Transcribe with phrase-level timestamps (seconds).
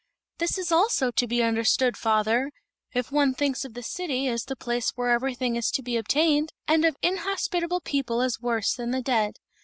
[0.39, 2.51] "This also is to be understood, father,
[2.91, 6.53] if one thinks of the city as the place where everything is to be obtained,
[6.67, 9.35] and of inhospitable people as worse than the dead.